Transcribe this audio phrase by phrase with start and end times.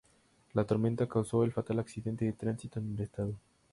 [0.53, 3.35] La tormenta causó un fatal accidente de tránsito en el estado.